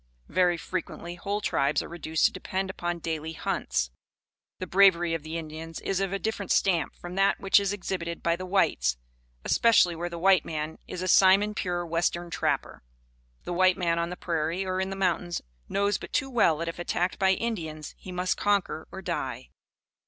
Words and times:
Very 0.29 0.57
frequently 0.57 1.13
whole 1.13 1.41
tribes 1.41 1.83
are 1.83 1.87
reduced 1.87 2.25
to 2.25 2.31
depend 2.31 2.71
upon 2.71 2.97
daily 2.97 3.33
hunts. 3.33 3.91
The 4.57 4.65
bravery 4.65 5.13
of 5.13 5.21
the 5.21 5.37
Indians 5.37 5.79
is 5.81 5.99
of 5.99 6.11
a 6.11 6.17
different 6.17 6.51
stamp 6.51 6.95
from 6.95 7.13
that 7.13 7.39
which 7.39 7.59
is 7.59 7.71
exhibited 7.71 8.23
by 8.23 8.35
the 8.35 8.47
whites, 8.47 8.97
especially 9.45 9.95
where 9.95 10.09
the 10.09 10.17
white 10.17 10.43
man 10.43 10.79
is 10.87 11.03
a 11.03 11.07
Simon 11.07 11.53
pure 11.53 11.85
western 11.85 12.31
trapper. 12.31 12.81
The 13.43 13.53
white 13.53 13.77
man 13.77 13.99
on 13.99 14.09
the 14.09 14.17
prairie 14.17 14.65
or 14.65 14.81
in 14.81 14.89
the 14.89 14.95
mountains, 14.95 15.43
knows 15.69 15.99
but 15.99 16.11
too 16.11 16.31
well 16.31 16.57
that 16.57 16.67
if 16.67 16.79
attacked 16.79 17.19
by 17.19 17.33
Indians 17.33 17.93
he 17.95 18.11
must 18.11 18.37
conquer 18.37 18.87
or 18.91 19.03
die. 19.03 19.51